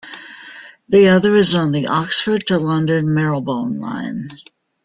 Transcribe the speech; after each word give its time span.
The 0.89 1.09
other 1.09 1.35
is 1.35 1.53
on 1.53 1.71
the 1.73 1.85
Oxford 1.85 2.47
to 2.47 2.57
London 2.57 3.13
Marylebone 3.13 3.77
Line. 3.79 4.29